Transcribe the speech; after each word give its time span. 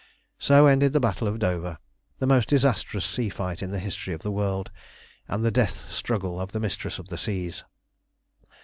So 0.39 0.65
ended 0.65 0.93
the 0.93 0.99
battle 0.99 1.27
of 1.27 1.37
Dover, 1.37 1.77
the 2.17 2.25
most 2.25 2.49
disastrous 2.49 3.05
sea 3.05 3.29
fight 3.29 3.61
in 3.61 3.69
the 3.69 3.77
history 3.77 4.15
of 4.15 4.21
the 4.21 4.31
world, 4.31 4.71
and 5.27 5.45
the 5.45 5.51
death 5.51 5.91
struggle 5.91 6.41
of 6.41 6.53
the 6.53 6.59
Mistress 6.59 6.97
of 6.97 7.09
the 7.09 7.19
Seas. 7.19 7.63